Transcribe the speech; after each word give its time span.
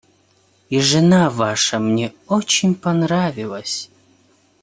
И 0.71 0.79
жена 0.79 1.29
Ваша 1.29 1.77
мне 1.77 2.11
очень 2.25 2.73
понравилась. 2.73 3.91